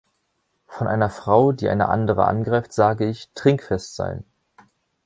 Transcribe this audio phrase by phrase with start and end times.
[0.65, 4.23] Von einer Frau, die eine andere angreift, sage ich, trinkfest sein!